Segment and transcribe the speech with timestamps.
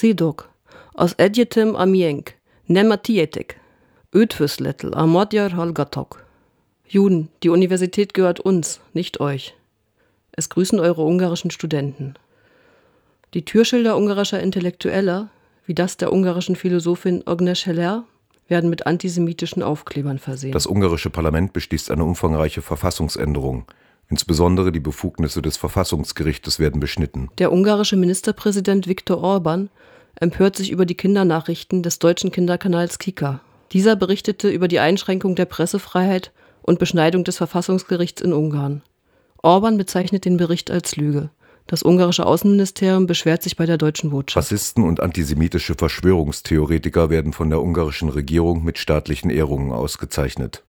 [0.00, 0.48] Sedok,
[0.94, 2.32] aus Edjetim Amienk,
[2.68, 3.60] Nematietek,
[4.14, 6.24] Ötvöslettel, Amodjar Holgatok.
[6.88, 9.54] Juden, die Universität gehört uns, nicht euch.
[10.32, 12.14] Es grüßen eure ungarischen Studenten.
[13.34, 15.28] Die Türschilder ungarischer Intellektueller,
[15.66, 18.04] wie das der ungarischen Philosophin Agnes Heller,
[18.48, 20.52] werden mit antisemitischen Aufklebern versehen.
[20.52, 23.66] Das ungarische Parlament beschließt eine umfangreiche Verfassungsänderung.
[24.10, 27.28] Insbesondere die Befugnisse des Verfassungsgerichtes werden beschnitten.
[27.38, 29.70] Der ungarische Ministerpräsident Viktor Orban
[30.16, 33.40] empört sich über die Kindernachrichten des deutschen Kinderkanals Kika.
[33.70, 36.32] Dieser berichtete über die Einschränkung der Pressefreiheit
[36.62, 38.82] und Beschneidung des Verfassungsgerichts in Ungarn.
[39.42, 41.30] Orban bezeichnet den Bericht als Lüge.
[41.68, 44.36] Das ungarische Außenministerium beschwert sich bei der deutschen Botschaft.
[44.36, 50.64] Rassisten und antisemitische Verschwörungstheoretiker werden von der ungarischen Regierung mit staatlichen Ehrungen ausgezeichnet.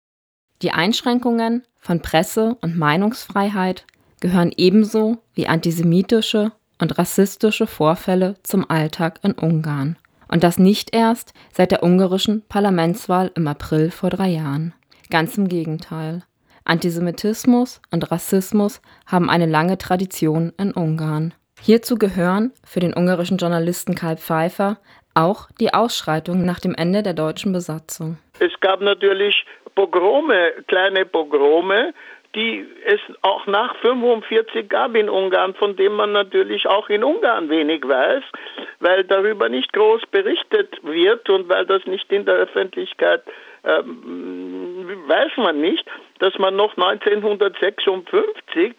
[0.62, 3.86] Die Einschränkungen von Presse- und Meinungsfreiheit
[4.20, 9.98] gehören ebenso wie antisemitische und rassistische Vorfälle zum Alltag in Ungarn.
[10.28, 14.74] Und das nicht erst seit der ungarischen Parlamentswahl im April vor drei Jahren.
[15.10, 16.24] Ganz im Gegenteil.
[16.64, 21.34] Antisemitismus und Rassismus haben eine lange Tradition in Ungarn.
[21.60, 24.78] Hierzu gehören für den ungarischen Journalisten Karl Pfeiffer
[25.14, 28.18] auch die Ausschreitungen nach dem Ende der deutschen Besatzung.
[28.40, 31.94] Es gab natürlich Pogrome, kleine Pogrome,
[32.36, 37.50] die es auch nach 45 gab in Ungarn, von dem man natürlich auch in Ungarn
[37.50, 38.24] wenig weiß,
[38.80, 43.24] weil darüber nicht groß berichtet wird und weil das nicht in der Öffentlichkeit
[43.64, 45.86] ähm, weiß man nicht,
[46.20, 48.76] dass man noch 1956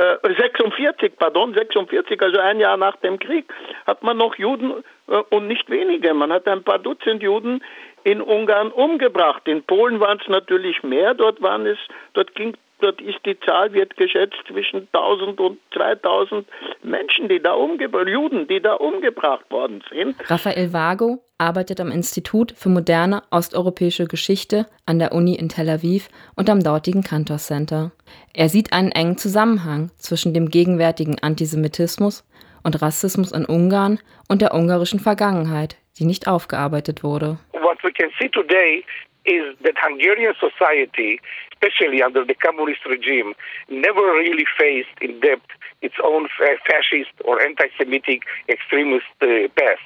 [0.00, 3.52] äh, 46, pardon, 46, also ein Jahr nach dem Krieg,
[3.86, 6.14] hat man noch Juden äh, und nicht wenige.
[6.14, 7.62] Man hat ein paar Dutzend Juden
[8.04, 9.46] in Ungarn umgebracht.
[9.46, 11.14] In Polen waren es natürlich mehr.
[11.14, 11.78] Dort waren es,
[12.14, 16.46] dort ging Dort ist die Zahl, wird geschätzt, zwischen 1000 und 2000
[16.82, 20.16] Menschen, die da umgebracht, Juden, die da umgebracht worden sind.
[20.30, 26.08] Raphael Vago arbeitet am Institut für moderne osteuropäische Geschichte an der Uni in Tel Aviv
[26.36, 27.92] und am dortigen Cantor Center.
[28.34, 32.26] Er sieht einen engen Zusammenhang zwischen dem gegenwärtigen Antisemitismus
[32.62, 37.38] und Rassismus in Ungarn und der ungarischen Vergangenheit, die nicht aufgearbeitet wurde.
[37.52, 38.84] What we can see today
[39.24, 41.20] is that Hungarian society
[41.60, 43.34] especially under the communist regime,
[43.68, 45.50] never really faced in depth
[45.82, 49.80] its own fascist or anti-Semitic extremist uh, past.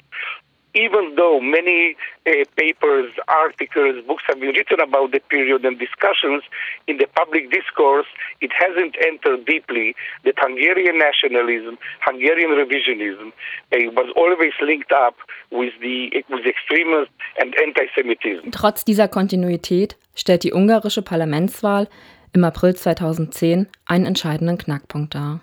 [0.75, 1.95] Even though many
[2.27, 6.43] uh, papers, articles, books have been written about the period and discussions
[6.87, 8.07] in the public discourse,
[8.41, 13.31] it hasn't entered deeply that Hungarian nationalism, Hungarian revisionism
[13.71, 15.15] uh, was always linked up
[15.51, 17.07] with the with extremism
[17.39, 18.51] and anti-Semitism.
[18.51, 21.87] Trotz dieser Kontinuität stellt die ungarische Parlamentswahl
[22.33, 25.39] im April 2010 einen entscheidenden Knackpunkt dar.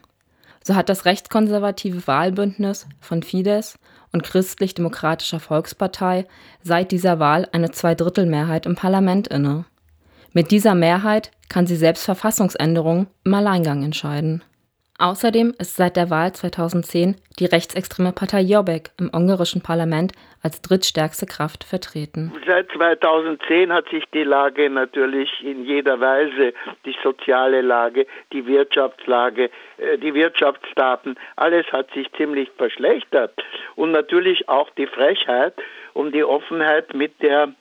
[0.64, 3.78] So hat das rechtskonservative Wahlbündnis von Fidesz
[4.12, 6.26] und Christlich-Demokratischer Volkspartei
[6.62, 9.64] seit dieser Wahl eine Zweidrittelmehrheit im Parlament inne.
[10.32, 14.42] Mit dieser Mehrheit kann sie selbst Verfassungsänderungen im Alleingang entscheiden.
[15.02, 20.12] Außerdem ist seit der Wahl 2010 die rechtsextreme Partei Jobbik im ungarischen Parlament
[20.44, 22.32] als drittstärkste Kraft vertreten.
[22.46, 26.54] Seit 2010 hat sich die Lage natürlich in jeder Weise,
[26.86, 33.34] die soziale Lage, die Wirtschaftslage, äh, die Wirtschaftsdaten, alles hat sich ziemlich verschlechtert.
[33.74, 35.54] Und natürlich auch die Frechheit
[35.94, 37.52] und die Offenheit, mit der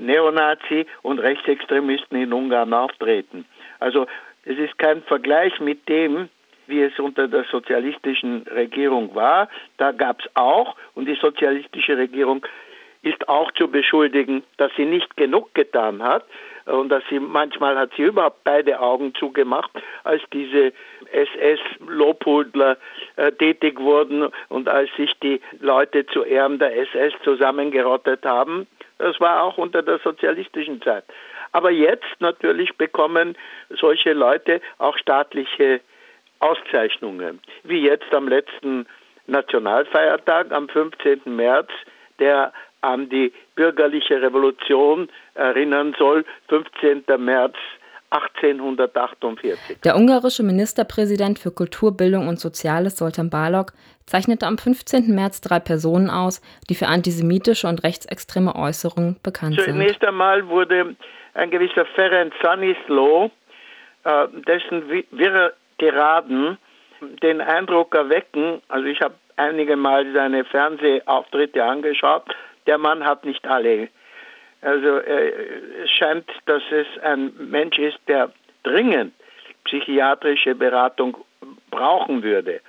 [0.00, 3.44] Neonazi und Rechtsextremisten in Ungarn auftreten.
[3.78, 4.06] Also
[4.46, 6.30] es ist kein Vergleich mit dem,
[6.68, 9.48] wie es unter der sozialistischen Regierung war.
[9.78, 12.46] Da gab es auch, und die sozialistische Regierung
[13.02, 16.24] ist auch zu beschuldigen, dass sie nicht genug getan hat
[16.66, 19.70] und dass sie manchmal hat sie überhaupt beide Augen zugemacht,
[20.04, 20.72] als diese
[21.12, 22.76] SS-Lobhudler
[23.16, 28.66] äh, tätig wurden und als sich die Leute zu Ehren der SS zusammengerottet haben.
[28.98, 31.04] Das war auch unter der sozialistischen Zeit.
[31.52, 33.36] Aber jetzt natürlich bekommen
[33.70, 35.80] solche Leute auch staatliche
[36.40, 38.86] Auszeichnungen, wie jetzt am letzten
[39.26, 41.22] Nationalfeiertag am 15.
[41.26, 41.68] März,
[42.18, 47.04] der an die bürgerliche Revolution erinnern soll, 15.
[47.18, 47.54] März
[48.10, 49.80] 1848.
[49.82, 53.72] Der ungarische Ministerpräsident für Kultur, Bildung und Soziales, Soltan Balog,
[54.06, 55.14] zeichnete am 15.
[55.14, 59.74] März drei Personen aus, die für antisemitische und rechtsextreme Äußerungen bekannt Zunächst sind.
[59.74, 60.96] Zunächst einmal wurde
[61.34, 63.30] ein gewisser Ferenc Sanislo,
[64.04, 66.58] äh, dessen Wirre Tiraden
[67.22, 72.24] den Eindruck erwecken, also ich habe einige Mal seine Fernsehauftritte angeschaut,
[72.66, 73.88] der Mann hat nicht alle.
[74.60, 75.32] Also äh,
[75.84, 78.32] es scheint, dass es ein Mensch ist, der
[78.64, 79.14] dringend
[79.64, 81.16] psychiatrische Beratung
[81.70, 82.60] brauchen würde.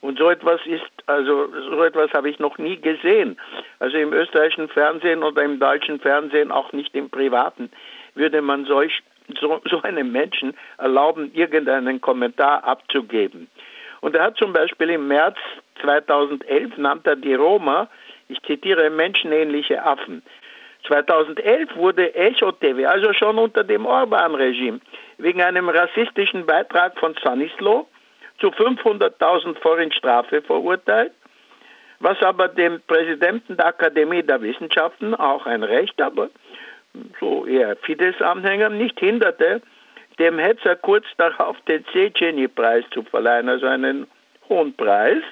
[0.00, 3.38] Und so etwas ist, also so etwas habe ich noch nie gesehen.
[3.78, 7.70] Also im österreichischen Fernsehen oder im deutschen Fernsehen, auch nicht im privaten,
[8.14, 9.02] würde man solch,
[9.40, 13.48] so, so einem Menschen erlauben, irgendeinen Kommentar abzugeben.
[14.00, 15.36] Und er hat zum Beispiel im März
[15.80, 17.88] 2011 nannte er die Roma,
[18.28, 20.22] ich zitiere, menschenähnliche Affen.
[20.86, 24.80] 2011 wurde Echo TV, also schon unter dem Orban-Regime,
[25.18, 27.86] wegen einem rassistischen Beitrag von Sanislo
[28.40, 31.12] zu 500.000 Forint Strafe verurteilt,
[32.00, 36.30] was aber dem Präsidenten der Akademie der Wissenschaften, auch ein Recht, aber
[37.20, 39.62] so eher Fidesz-Anhängern, nicht hinderte,
[40.18, 44.06] dem Hetzer kurz darauf den Ceceni-Preis zu verleihen, also einen
[44.48, 45.22] hohen Preis.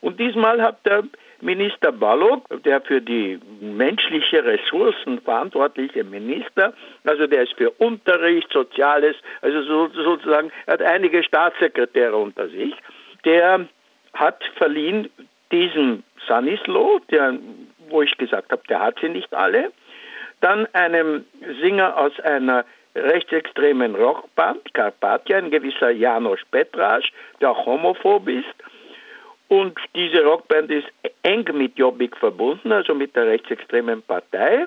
[0.00, 1.04] Und diesmal hat der
[1.40, 6.72] Minister Balog, der für die menschliche Ressourcen verantwortliche Minister,
[7.04, 12.74] also der ist für Unterricht, Soziales, also so, sozusagen, hat einige Staatssekretäre unter sich,
[13.24, 13.66] der
[14.14, 15.10] hat verliehen
[15.52, 17.38] diesem Sanislo, der,
[17.88, 19.70] wo ich gesagt habe, der hat sie nicht alle,
[20.40, 21.24] dann einem
[21.60, 22.64] Singer aus einer
[22.94, 28.46] rechtsextremen Rockband, Carpathia, ein gewisser Janos Petrasch, der auch homophob ist,
[29.48, 30.86] und diese Rockband ist
[31.22, 34.66] eng mit Jobbik verbunden, also mit der rechtsextremen Partei.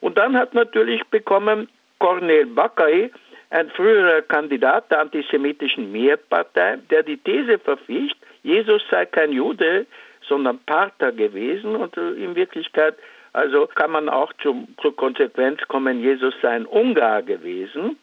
[0.00, 3.10] Und dann hat natürlich bekommen Cornel Bakai,
[3.50, 9.86] ein früherer Kandidat der antisemitischen Mehrpartei, der die These verficht, Jesus sei kein Jude,
[10.28, 12.96] sondern Parther gewesen und in Wirklichkeit
[13.36, 17.98] also kann man auch zum, zur Konsequenz kommen, Jesus sei ein Ungar gewesen.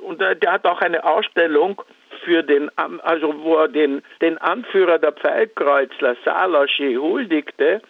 [0.00, 1.82] Und der hat auch eine Ausstellung
[2.24, 7.82] für den, also wo er den, den Anführer der Pfeilkreuzler, Salaschi, huldigte,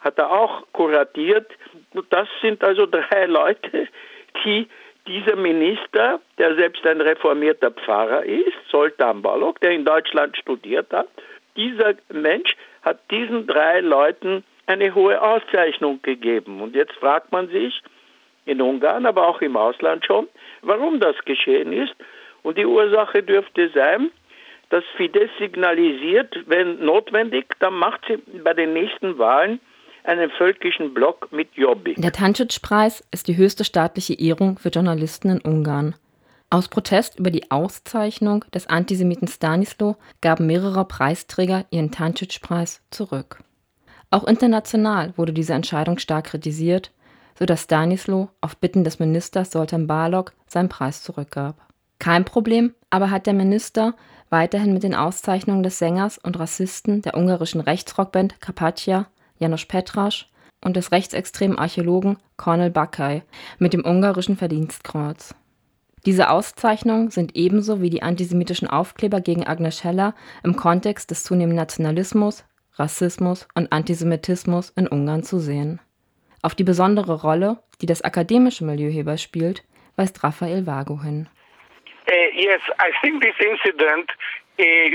[0.00, 1.50] hat er auch kuratiert.
[2.10, 3.86] Das sind also drei Leute,
[4.44, 4.66] die
[5.06, 11.08] dieser Minister, der selbst ein reformierter Pfarrer ist, Soltan Balog, der in Deutschland studiert hat,
[11.56, 16.60] dieser Mensch hat diesen drei Leuten eine hohe Auszeichnung gegeben.
[16.60, 17.82] Und jetzt fragt man sich,
[18.46, 20.28] in Ungarn, aber auch im Ausland schon,
[20.62, 21.94] warum das geschehen ist.
[22.42, 24.10] Und die Ursache dürfte sein,
[24.70, 29.60] dass Fidesz signalisiert, wenn notwendig, dann macht sie bei den nächsten Wahlen
[30.04, 31.96] einen völkischen Block mit Jobbik.
[31.96, 35.94] Der Tancic-Preis ist die höchste staatliche Ehrung für Journalisten in Ungarn.
[36.50, 43.38] Aus Protest über die Auszeichnung des Antisemiten Stanislo gaben mehrere Preisträger ihren Tancic-Preis zurück.
[44.14, 46.92] Auch international wurde diese Entscheidung stark kritisiert,
[47.36, 51.56] sodass Stanislo auf Bitten des Ministers Soltan Balog seinen Preis zurückgab.
[51.98, 53.96] Kein Problem, aber hat der Minister
[54.30, 59.08] weiterhin mit den Auszeichnungen des Sängers und Rassisten der ungarischen Rechtsrockband Carpathia,
[59.40, 60.30] Janos Petrasch,
[60.64, 63.24] und des rechtsextremen Archäologen Cornel Bakay
[63.58, 65.34] mit dem ungarischen Verdienstkreuz.
[66.06, 70.14] Diese Auszeichnungen sind ebenso wie die antisemitischen Aufkleber gegen Agnes Scheller
[70.44, 72.44] im Kontext des zunehmenden Nationalismus,
[72.76, 75.80] Rassismus und Antisemitismus in Ungarn zu sehen.
[76.42, 79.64] Auf die besondere Rolle, die das akademische Milieu hierbei spielt,
[79.96, 81.28] weist Raphael Vago hin.
[82.06, 84.10] Uh, yes, I think this incident
[84.56, 84.86] Uh,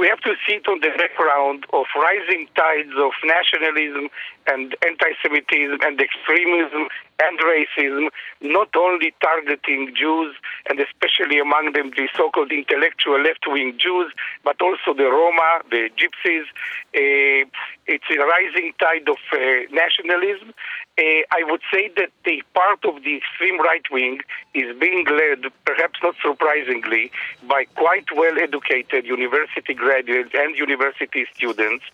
[0.00, 4.08] we have to see it on the background of rising tides of nationalism
[4.46, 6.88] and anti-Semitism and extremism
[7.28, 8.08] and racism,
[8.40, 10.34] not only targeting Jews
[10.68, 14.12] and especially among them the so-called intellectual left-wing Jews,
[14.44, 16.46] but also the Roma, the Gypsies.
[16.94, 17.48] Uh,
[17.86, 19.38] it's a rising tide of uh,
[19.70, 20.54] nationalism
[20.98, 24.20] uh, I would say that the part of the extreme right wing
[24.52, 27.10] is being led, perhaps not surprisingly,
[27.48, 31.84] by quite well educated university graduates and university students.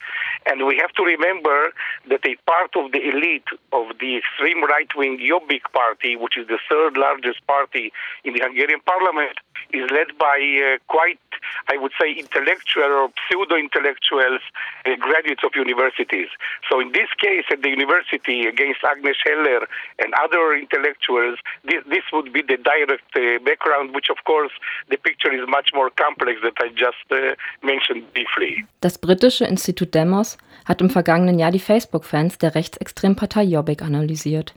[0.46, 1.72] And we have to remember
[2.08, 6.46] that a part of the elite of the extreme right wing Jobbik party, which is
[6.48, 7.92] the third largest party
[8.24, 9.38] in the Hungarian parliament,
[9.72, 11.20] is led by uh, quite,
[11.68, 14.40] I would say, intellectual or pseudo intellectuals,
[14.86, 16.28] uh, graduates of universities.
[16.70, 22.04] So in this case, at the university against Agnes Heller and other intellectuals, this, this
[22.12, 24.52] would be the direct uh, background, which of course
[24.88, 28.64] the picture is much more complex that I just uh, mentioned briefly.
[28.80, 34.54] Das britische Institut Demos hat im vergangenen Jahr die Facebook-Fans der rechtsextremen Partei Jobbik analysiert.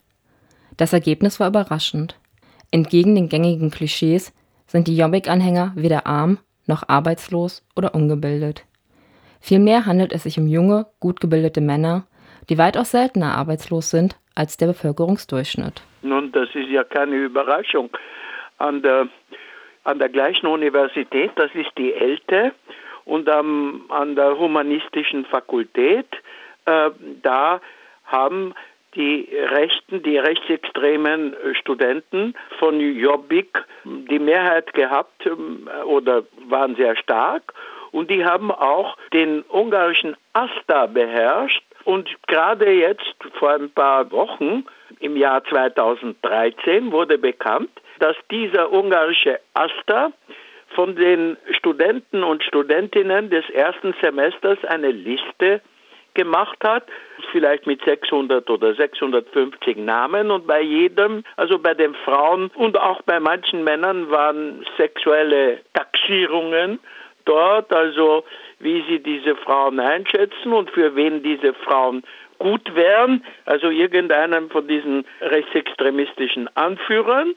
[0.77, 2.19] Das Ergebnis war überraschend.
[2.71, 4.33] Entgegen den gängigen Klischees
[4.65, 8.65] sind die Jobbik-Anhänger weder arm noch arbeitslos oder ungebildet.
[9.41, 12.05] Vielmehr handelt es sich um junge, gut gebildete Männer,
[12.49, 15.81] die weitaus seltener arbeitslos sind als der Bevölkerungsdurchschnitt.
[16.01, 17.89] Nun, das ist ja keine Überraschung.
[18.57, 19.07] An der,
[19.83, 22.53] an der gleichen Universität, das ist die ELTE,
[23.05, 26.07] und am, an der humanistischen Fakultät,
[26.65, 26.91] äh,
[27.23, 27.59] da
[28.05, 28.53] haben
[28.95, 37.53] die Rechten, die rechtsextremen Studenten von Jobbik die Mehrheit gehabt ähm, oder waren sehr stark
[37.91, 41.63] und die haben auch den ungarischen Asta beherrscht.
[41.83, 44.65] Und gerade jetzt, vor ein paar Wochen,
[44.99, 50.11] im Jahr 2013, wurde bekannt, dass dieser ungarische Asta
[50.75, 55.61] von den Studenten und Studentinnen des ersten Semesters eine Liste
[56.13, 56.83] gemacht hat,
[57.31, 63.01] vielleicht mit 600 oder 650 Namen und bei jedem, also bei den Frauen und auch
[63.03, 66.79] bei manchen Männern waren sexuelle Taxierungen
[67.25, 68.23] dort, also
[68.59, 72.03] wie sie diese Frauen einschätzen und für wen diese Frauen
[72.39, 77.35] gut wären, also irgendeinem von diesen rechtsextremistischen Anführern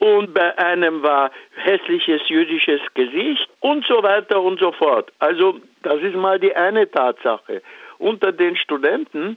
[0.00, 5.12] und bei einem war hässliches jüdisches Gesicht und so weiter und so fort.
[5.18, 7.60] Also das ist mal die eine Tatsache.
[8.00, 9.36] Unter den Studenten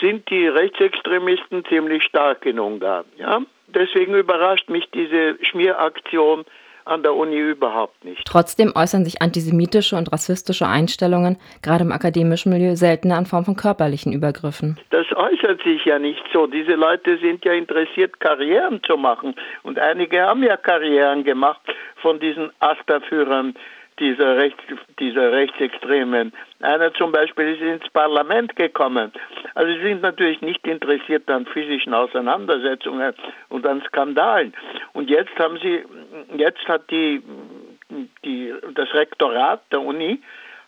[0.00, 3.06] sind die Rechtsextremisten ziemlich stark in Ungarn.
[3.16, 3.40] Ja?
[3.68, 6.44] Deswegen überrascht mich diese Schmieraktion
[6.84, 8.26] an der Uni überhaupt nicht.
[8.26, 13.56] Trotzdem äußern sich antisemitische und rassistische Einstellungen gerade im akademischen Milieu seltener in Form von
[13.56, 14.78] körperlichen Übergriffen.
[14.90, 16.46] Das äußert sich ja nicht so.
[16.46, 19.34] Diese Leute sind ja interessiert, Karrieren zu machen.
[19.62, 21.60] Und einige haben ja Karrieren gemacht
[21.96, 23.54] von diesen Asta-Führern
[23.98, 24.62] dieser, Rechts,
[24.98, 26.32] dieser Rechtsextremen.
[26.60, 29.12] Einer zum Beispiel ist ins Parlament gekommen.
[29.54, 33.14] Also sie sind natürlich nicht interessiert an physischen Auseinandersetzungen
[33.48, 34.54] und an Skandalen.
[34.92, 35.84] Und jetzt haben sie,
[36.36, 37.22] jetzt hat die,
[38.24, 40.20] die, das Rektorat der Uni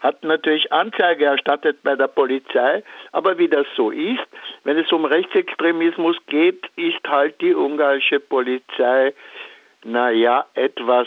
[0.05, 4.21] hat natürlich Anzeige erstattet bei der Polizei, aber wie das so ist,
[4.63, 9.15] wenn es um Rechtsextremismus geht, ist halt die ungarische Polizei,
[9.83, 11.07] naja, etwas,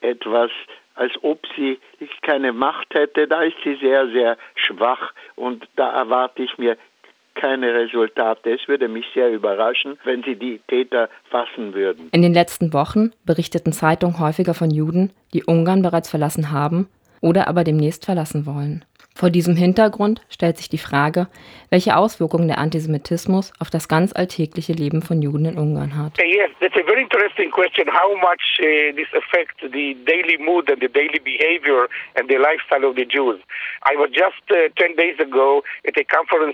[0.00, 0.50] etwas
[0.94, 1.78] als ob sie
[2.22, 3.26] keine Macht hätte.
[3.28, 6.76] Da ist sie sehr, sehr schwach und da erwarte ich mir
[7.34, 8.50] keine Resultate.
[8.50, 12.08] Es würde mich sehr überraschen, wenn sie die Täter fassen würden.
[12.12, 16.88] In den letzten Wochen berichteten Zeitungen häufiger von Juden, die Ungarn bereits verlassen haben
[17.20, 18.84] oder aber demnächst verlassen wollen.
[19.16, 21.28] Vor diesem Hintergrund stellt sich die Frage,
[21.70, 26.18] welche Auswirkungen der Antisemitismus auf das ganz alltägliche Leben von Juden in Ungarn hat.
[26.18, 27.86] Yes, that's a very interesting question.
[27.86, 32.92] How much uh, this affects the daily mood and the daily behavior and the lifestyle
[33.14, 33.38] Jews.
[33.84, 36.04] I was just uh, 10 days ago at a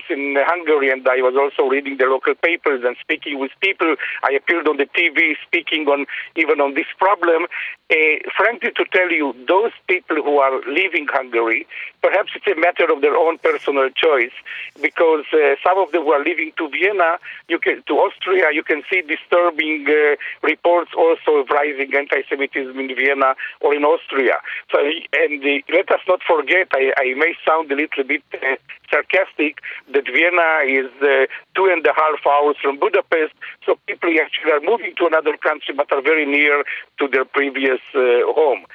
[0.09, 3.95] in Hungary and I was also reading the local papers and speaking with people.
[4.23, 7.47] I appeared on the TV speaking on even on this problem.
[7.89, 7.95] Uh,
[8.37, 11.67] frankly, to tell you, those people who are leaving Hungary,
[12.01, 14.35] perhaps it's a matter of their own personal choice
[14.81, 17.17] because uh, some of them who are leaving to Vienna,
[17.47, 22.95] you can to Austria, you can see disturbing uh, reports also of rising anti-Semitism in
[22.95, 24.37] Vienna or in Austria.
[24.71, 28.55] So, and the, let us not forget, I, I, may sound a little bit uh,
[28.89, 29.61] sarcastic,
[29.93, 33.33] that Vienna is uh, two and a half hours from Budapest,
[33.65, 36.63] so people actually are moving to another country but are very near
[36.99, 38.65] to their previous uh, home.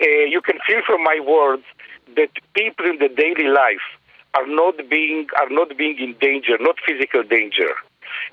[0.00, 1.64] Uh, you can feel from my words
[2.16, 3.84] that people in the daily life
[4.34, 7.72] are not being are not being in danger, not physical danger.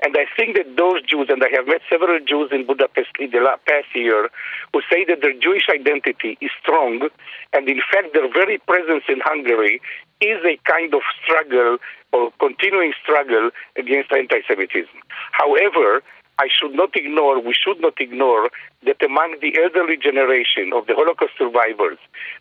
[0.04, 3.32] And I think that those Jews, and I have met several Jews in Budapest in
[3.32, 4.30] the past year,
[4.72, 7.10] who say that their Jewish identity is strong,
[7.54, 9.82] and in fact their very presence in Hungary
[10.22, 11.78] is a kind of struggle
[12.12, 14.98] or continuing struggle against anti-Semitism.
[15.32, 16.04] However,
[16.40, 18.50] I should not ignore, we should not ignore
[18.86, 21.98] that among the elderly generation of the Holocaust survivors,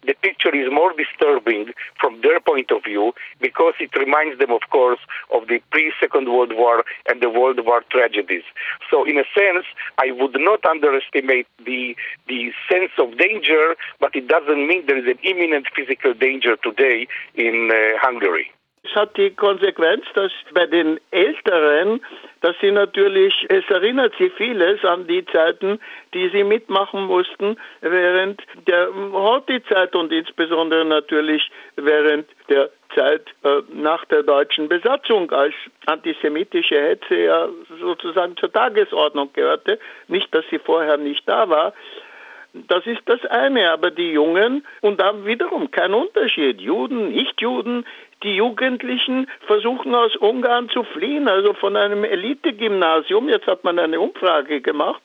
[0.07, 4.63] the picture is more disturbing from their point of view because it reminds them, of
[4.71, 4.99] course,
[5.35, 8.45] of the pre Second World War and the World War tragedies.
[8.91, 9.67] So, in a sense,
[9.99, 11.95] I would not underestimate the,
[12.29, 17.07] the sense of danger, but it doesn't mean there is an imminent physical danger today
[17.35, 18.51] in uh, Hungary.
[18.85, 22.01] Es hat die Konsequenz, dass bei den Älteren,
[22.41, 25.79] dass sie natürlich, es erinnert sie vieles an die Zeiten,
[26.13, 34.05] die sie mitmachen mussten während der Horthy-Zeit und insbesondere natürlich während der Zeit äh, nach
[34.07, 35.55] der deutschen Besatzung, als
[35.87, 37.49] antisemitische Hetze ja
[37.81, 39.79] sozusagen zur Tagesordnung gehörte.
[40.09, 41.73] Nicht, dass sie vorher nicht da war.
[42.55, 47.87] Das ist das eine, aber die Jungen, und da wiederum kein Unterschied, Juden, Nichtjuden,
[48.23, 53.29] die Jugendlichen versuchen aus Ungarn zu fliehen, also von einem Elite-Gymnasium.
[53.29, 55.03] Jetzt hat man eine Umfrage gemacht.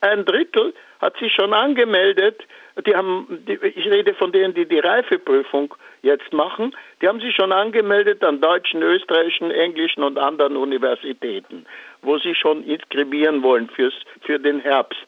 [0.00, 2.42] Ein Drittel hat sich schon angemeldet.
[2.86, 6.74] Die haben, die, ich rede von denen, die die Reifeprüfung jetzt machen.
[7.02, 11.66] Die haben sich schon angemeldet an deutschen, österreichischen, englischen und anderen Universitäten,
[12.02, 15.00] wo sie schon inskribieren wollen fürs, für den Herbst.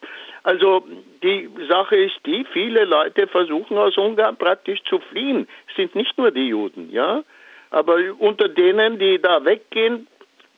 [0.43, 0.85] Also
[1.23, 5.47] die Sache ist die, viele Leute versuchen aus Ungarn praktisch zu fliehen.
[5.69, 7.23] Es sind nicht nur die Juden, ja.
[7.73, 10.07] Aber unter denen, die da weggehen,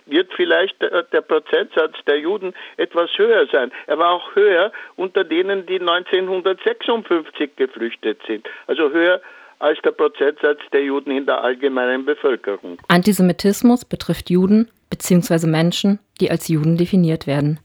[0.05, 3.71] wird vielleicht der Prozentsatz der Juden etwas höher sein.
[3.87, 8.45] Er war auch höher unter denen, die 1956 geflüchtet sind.
[8.67, 9.21] Also höher
[9.59, 12.77] als der Prozentsatz der Juden in der allgemeinen Bevölkerung.
[12.89, 15.47] Antisemitismus betrifft Juden bzw.
[15.47, 17.59] Menschen, die als Juden definiert werden.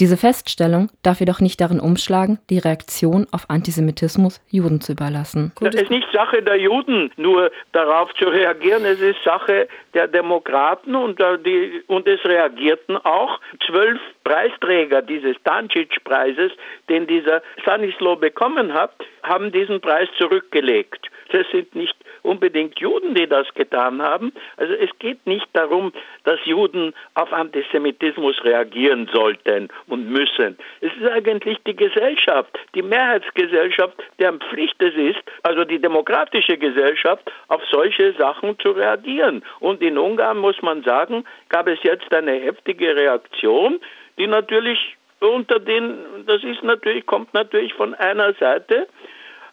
[0.00, 5.52] Diese Feststellung darf jedoch nicht darin umschlagen, die Reaktion auf Antisemitismus Juden zu überlassen.
[5.60, 8.86] Es ist nicht Sache der Juden, nur darauf zu reagieren.
[8.86, 16.52] Es ist Sache der Demokraten und, die, und es reagierten auch zwölf Preisträger dieses Dancic-Preises,
[16.88, 21.10] den dieser Sanislo bekommen hat, haben diesen Preis zurückgelegt.
[21.30, 24.32] Das sind nicht unbedingt Juden, die das getan haben.
[24.56, 25.92] Also es geht nicht darum,
[26.24, 30.58] dass Juden auf Antisemitismus reagieren sollten und müssen.
[30.80, 37.30] Es ist eigentlich die Gesellschaft, die Mehrheitsgesellschaft, deren Pflicht es ist, also die demokratische Gesellschaft,
[37.48, 39.42] auf solche Sachen zu reagieren.
[39.60, 43.80] Und in Ungarn muss man sagen, gab es jetzt eine heftige Reaktion,
[44.18, 48.88] die natürlich unter den, das ist natürlich, kommt natürlich von einer Seite,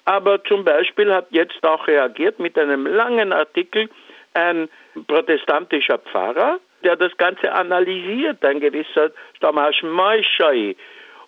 [0.08, 3.90] aber zum Beispiel hat jetzt auch reagiert mit einem langen Artikel
[4.34, 4.70] ein
[5.06, 9.12] protestantischer Pfarrer, der das Ganze analysiert, ein gewisser
[9.42, 10.78] Tomasz Maischai.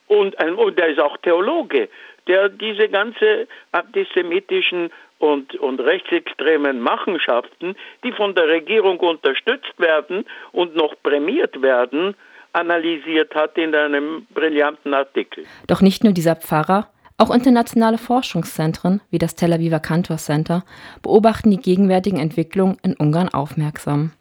[0.07, 1.89] Und, und der ist auch Theologe,
[2.27, 10.73] der diese ganze antisemitischen und, und rechtsextremen Machenschaften, die von der Regierung unterstützt werden und
[10.77, 12.15] noch prämiert werden,
[12.53, 15.43] analysiert hat in einem brillanten Artikel.
[15.67, 16.87] Doch nicht nur dieser Pfarrer,
[17.19, 20.63] auch internationale Forschungszentren wie das Tel Aviver Cantor Center
[21.01, 24.11] beobachten die gegenwärtigen Entwicklungen in Ungarn aufmerksam.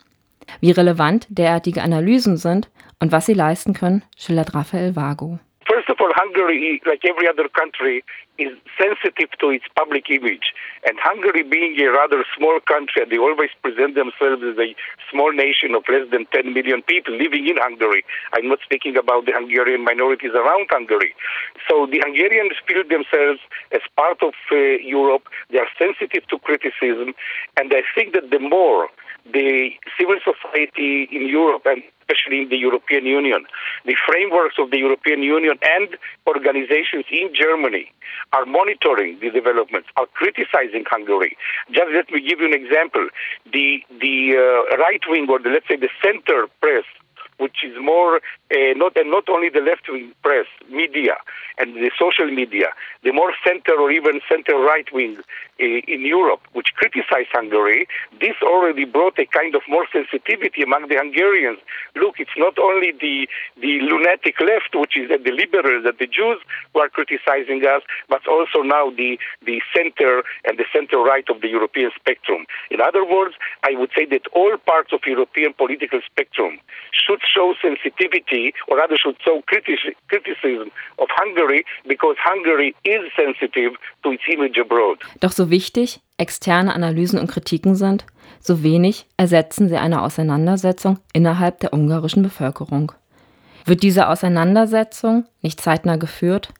[0.60, 2.68] Wie relevant derartige Analysen sind
[3.00, 5.38] und was sie leisten können, schildert Raphael Vago.
[6.00, 8.04] All, Hungary, like every other country,
[8.38, 10.54] is sensitive to its public image.
[10.86, 14.74] And Hungary, being a rather small country, they always present themselves as a
[15.10, 18.04] small nation of less than 10 million people living in Hungary.
[18.32, 21.14] I'm not speaking about the Hungarian minorities around Hungary.
[21.68, 23.40] So the Hungarians feel themselves
[23.74, 25.26] as part of uh, Europe.
[25.50, 27.14] They are sensitive to criticism.
[27.56, 28.88] And I think that the more
[29.32, 33.44] the civil society in Europe and especially in the European Union,
[33.84, 37.92] the frameworks of the European Union and organizations in Germany
[38.32, 41.36] are monitoring the developments, are criticizing Hungary.
[41.70, 43.08] Just let me give you an example.
[43.52, 46.84] The the uh, right wing or the, let's say the center press
[47.38, 51.16] which is more uh, not and not only the left wing press, media,
[51.58, 52.68] and the social media,
[53.02, 57.86] the more center or even center right wing uh, in Europe, which criticize Hungary,
[58.20, 61.58] this already brought a kind of more sensitivity among the Hungarians.
[61.96, 63.26] Look, it's not only the
[63.60, 66.38] the lunatic left, which is the liberals, and the Jews
[66.72, 71.40] who are criticizing us, but also now the the center and the center right of
[71.40, 72.46] the European spectrum.
[72.70, 76.58] In other words, I would say that all parts of European political spectrum
[76.92, 84.12] should show sensitivity, or rather should show criticism of Hungary, because Hungary is sensitive to
[84.12, 84.98] its image abroad.
[85.20, 88.04] Doch so wichtig externe Analysen und Kritiken sind,
[88.40, 92.92] so wenig ersetzen sie eine Auseinandersetzung innerhalb der ungarischen Bevölkerung.
[93.64, 96.52] Wird diese Auseinandersetzung nicht zeitnah geführt,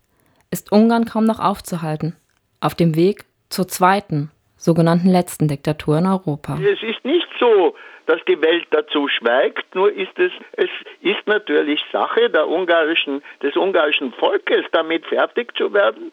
[0.51, 2.17] ist Ungarn kaum noch aufzuhalten,
[2.61, 6.59] auf dem Weg zur zweiten, sogenannten letzten Diktatur in Europa.
[6.61, 7.75] Es ist nicht so,
[8.07, 13.57] dass die Welt dazu schweigt, nur ist es, es ist natürlich Sache der ungarischen, des
[13.57, 16.13] ungarischen Volkes, damit fertig zu werden.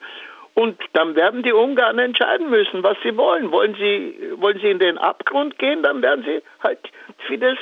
[0.53, 3.51] Und dann werden die Ungarn entscheiden müssen, was sie wollen.
[3.51, 6.79] Wollen sie, wollen sie in den Abgrund gehen, dann werden sie halt
[7.27, 7.57] Fidesz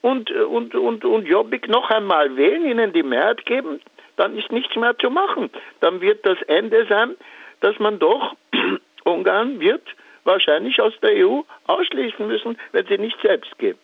[0.00, 3.80] und, und, und, und Jobbik noch einmal wählen, ihnen die Mehrheit geben,
[4.16, 5.50] dann ist nichts mehr zu machen.
[5.80, 7.16] Dann wird das Ende sein,
[7.60, 8.36] dass man doch
[9.04, 9.82] Ungarn wird
[10.26, 13.78] wahrscheinlich aus der EU ausschließen müssen, wenn sie nicht selbst geben.